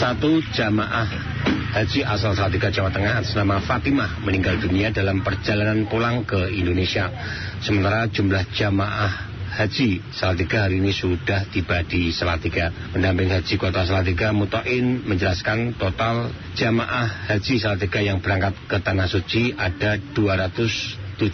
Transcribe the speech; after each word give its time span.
Satu 0.00 0.40
jamaah 0.56 1.04
haji 1.76 2.00
asal 2.08 2.32
Salatiga 2.32 2.72
Jawa 2.72 2.88
Tengah 2.88 3.20
atas 3.20 3.36
Fatimah 3.36 4.24
meninggal 4.24 4.56
dunia 4.56 4.88
dalam 4.88 5.20
perjalanan 5.20 5.84
pulang 5.92 6.24
ke 6.24 6.48
Indonesia. 6.56 7.12
Sementara 7.60 8.08
jumlah 8.08 8.48
jamaah 8.48 9.12
haji 9.60 10.00
Salatiga 10.08 10.64
hari 10.64 10.80
ini 10.80 10.96
sudah 10.96 11.44
tiba 11.52 11.84
di 11.84 12.16
Salatiga. 12.16 12.72
Pendamping 12.96 13.28
haji 13.28 13.60
kota 13.60 13.84
Salatiga 13.84 14.32
Mutoin 14.32 15.04
menjelaskan 15.04 15.76
total 15.76 16.32
jamaah 16.56 17.28
haji 17.36 17.60
Salatiga 17.60 18.00
yang 18.00 18.24
berangkat 18.24 18.56
ke 18.72 18.80
Tanah 18.80 19.04
Suci 19.04 19.52
ada 19.52 20.00
217 20.16 21.28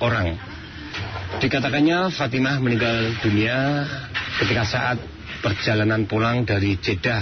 orang. 0.00 0.40
Dikatakannya 1.36 2.08
Fatimah 2.16 2.64
meninggal 2.64 3.12
dunia 3.20 3.84
ketika 4.40 4.64
saat 4.64 4.96
perjalanan 5.44 6.08
pulang 6.08 6.48
dari 6.48 6.80
Jeddah 6.80 7.20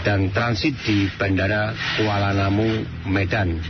dan 0.00 0.32
transit 0.32 0.72
di 0.84 1.08
Bandara 1.16 1.76
Kuala 1.98 2.32
Namu, 2.32 2.84
Medan. 3.08 3.60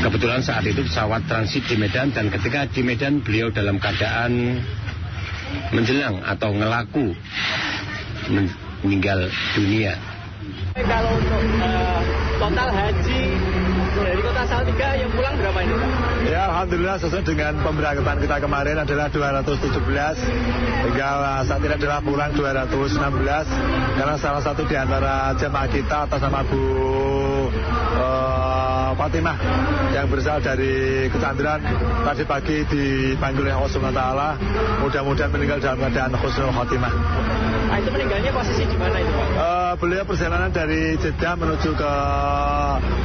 Kebetulan 0.00 0.40
saat 0.40 0.64
itu 0.64 0.80
pesawat 0.80 1.28
transit 1.28 1.66
di 1.68 1.76
Medan 1.76 2.08
dan 2.14 2.32
ketika 2.32 2.64
di 2.70 2.80
Medan 2.80 3.20
beliau 3.20 3.52
dalam 3.52 3.76
keadaan 3.76 4.56
menjelang 5.74 6.24
atau 6.24 6.56
ngelaku 6.56 7.12
meninggal 8.80 9.28
dunia. 9.52 9.98
Kalau 10.80 11.12
untuk 11.18 11.42
uh, 11.60 12.00
total 12.40 12.68
haji 12.72 13.22
dari 14.00 14.20
kota 14.22 14.42
Salatiga 14.46 14.88
yang 14.96 15.10
pulang 15.12 15.34
berapa 15.36 15.49
Alhamdulillah 16.60 17.00
sesuai 17.00 17.24
dengan 17.24 17.56
pemberangkatan 17.64 18.20
kita 18.20 18.36
kemarin 18.44 18.76
adalah 18.84 19.08
217 19.08 19.80
hingga 20.92 21.08
saat 21.48 21.64
ini 21.64 21.72
adalah 21.72 22.04
pulang 22.04 22.36
216 22.36 23.00
karena 23.96 24.14
salah 24.20 24.44
satu 24.44 24.68
di 24.68 24.76
antara 24.76 25.32
jemaah 25.40 25.72
kita 25.72 26.04
atas 26.04 26.20
nama 26.20 26.44
Bu 26.44 27.09
Fatimah 29.00 29.36
yang 29.96 30.12
berasal 30.12 30.44
dari 30.44 31.08
Kecandran 31.08 31.64
tadi 32.04 32.22
pagi 32.28 32.56
dipanggil 32.68 33.48
oleh 33.48 33.56
Allah 33.56 33.72
SWT 33.72 34.04
mudah-mudahan 34.84 35.32
meninggal 35.32 35.56
dalam 35.56 35.80
keadaan 35.80 36.12
khusnul 36.20 36.52
khotimah. 36.52 36.92
Nah, 37.70 37.78
itu 37.80 37.88
meninggalnya 37.96 38.28
posisi 38.34 38.66
di 38.68 38.76
mana 38.76 39.00
itu 39.00 39.08
Pak? 39.08 39.26
Uh, 39.40 39.72
beliau 39.80 40.04
perjalanan 40.04 40.52
dari 40.52 41.00
Jeddah 41.00 41.32
menuju 41.32 41.70
ke 41.80 41.92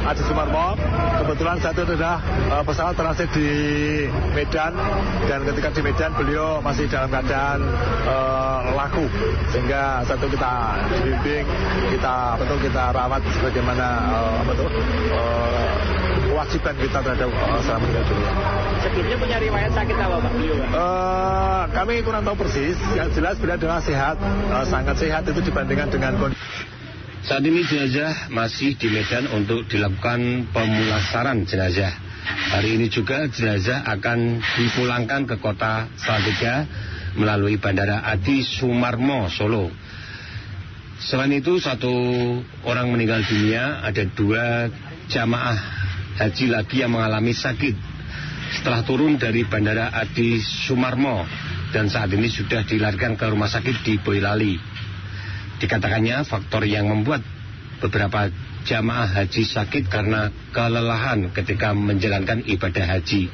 Adi 0.04 0.22
Sumarmo. 0.26 0.76
Kebetulan 1.24 1.56
saat 1.64 1.80
itu 1.80 1.96
adalah 1.96 2.20
uh, 2.52 2.60
pesawat 2.66 2.92
transit 2.98 3.30
di 3.32 3.50
Medan 4.36 4.76
dan 5.30 5.48
ketika 5.48 5.72
di 5.72 5.80
Medan 5.80 6.12
beliau 6.12 6.60
masih 6.60 6.92
dalam 6.92 7.08
keadaan 7.08 7.64
uh, 8.04 8.35
sehingga 9.52 10.00
satu 10.06 10.26
kita 10.30 10.52
bimbing, 11.04 11.46
kita 11.92 12.14
betul 12.40 12.58
kita 12.64 12.94
rawat 12.94 13.20
sebagaimana 13.36 13.86
uh, 14.14 14.40
betul 14.46 14.68
uh, 15.12 15.70
kewajiban 16.26 16.74
kita 16.80 16.98
terhadap 17.00 17.30
uh, 17.32 17.60
selama 17.64 17.80
meninggal 17.84 18.04
dunia. 18.08 18.30
Sebelumnya 18.84 19.16
punya 19.16 19.36
riwayat 19.40 19.72
sakit 19.72 19.96
apa 19.96 20.16
Pak 20.20 20.32
beliau? 20.36 20.56
Uh, 20.72 21.62
kami 21.72 22.04
kurang 22.04 22.22
tahu 22.24 22.36
persis. 22.44 22.76
Yang 22.92 23.08
jelas 23.20 23.34
beliau 23.40 23.56
adalah 23.56 23.80
sehat, 23.80 24.16
uh, 24.52 24.64
sangat 24.68 24.96
sehat 25.00 25.22
itu 25.26 25.40
dibandingkan 25.40 25.88
dengan 25.88 26.12
kondisi. 26.20 26.44
Saat 27.26 27.42
ini 27.42 27.66
jenazah 27.66 28.30
masih 28.30 28.78
di 28.78 28.86
Medan 28.86 29.26
untuk 29.34 29.66
dilakukan 29.66 30.46
pemulasaran 30.54 31.42
jenazah. 31.42 31.90
Hari 32.26 32.78
ini 32.78 32.86
juga 32.86 33.26
jenazah 33.26 33.82
akan 33.82 34.38
dipulangkan 34.38 35.26
ke 35.26 35.34
kota 35.42 35.90
Salatiga 35.98 36.66
melalui 37.16 37.56
Bandara 37.56 38.04
Adi 38.04 38.44
Sumarmo, 38.44 39.26
Solo. 39.32 39.72
Selain 40.96 41.32
itu, 41.32 41.60
satu 41.60 41.92
orang 42.64 42.92
meninggal 42.92 43.24
dunia, 43.24 43.84
ada 43.84 44.04
dua 44.08 44.70
jamaah 45.08 45.58
haji 46.16 46.46
lagi 46.48 46.80
yang 46.80 46.96
mengalami 46.96 47.36
sakit 47.36 47.96
setelah 48.56 48.86
turun 48.86 49.18
dari 49.20 49.44
Bandara 49.44 49.92
Adi 49.92 50.38
Sumarmo 50.40 51.26
dan 51.74 51.90
saat 51.90 52.08
ini 52.14 52.30
sudah 52.30 52.64
dilarikan 52.64 53.18
ke 53.18 53.26
rumah 53.28 53.50
sakit 53.50 53.82
di 53.82 53.98
Boyolali. 54.00 54.56
Dikatakannya 55.60 56.24
faktor 56.24 56.68
yang 56.68 56.88
membuat 56.88 57.24
beberapa 57.80 58.32
jamaah 58.64 59.08
haji 59.08 59.42
sakit 59.44 59.92
karena 59.92 60.32
kelelahan 60.50 61.32
ketika 61.32 61.72
menjalankan 61.76 62.44
ibadah 62.44 62.86
haji. 62.96 63.28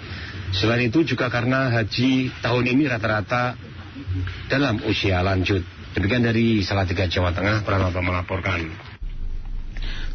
Selain 0.52 0.84
itu 0.84 1.00
juga 1.06 1.32
karena 1.32 1.72
haji 1.72 2.28
tahun 2.44 2.64
ini 2.76 2.84
rata-rata 2.90 3.56
dalam 4.48 4.80
usia 4.88 5.20
lanjut. 5.20 5.62
Demikian 5.92 6.24
dari 6.24 6.64
Salatiga 6.64 7.04
Jawa 7.04 7.36
Tengah, 7.36 7.64
Pranoto 7.64 8.00
melaporkan. 8.00 8.72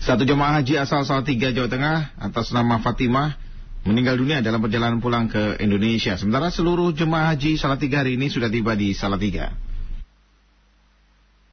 Satu 0.01 0.25
jemaah 0.25 0.61
haji 0.61 0.81
asal 0.81 1.05
Salatiga 1.05 1.53
Jawa 1.53 1.69
Tengah 1.69 1.97
atas 2.17 2.49
nama 2.53 2.81
Fatimah 2.81 3.38
meninggal 3.85 4.17
dunia 4.17 4.41
dalam 4.41 4.59
perjalanan 4.61 4.97
pulang 4.97 5.29
ke 5.29 5.61
Indonesia. 5.61 6.17
Sementara 6.17 6.49
seluruh 6.49 6.93
jemaah 6.93 7.33
haji 7.33 7.57
Salatiga 7.57 8.01
hari 8.01 8.17
ini 8.17 8.29
sudah 8.29 8.49
tiba 8.49 8.73
di 8.73 8.93
Salatiga. 8.97 9.53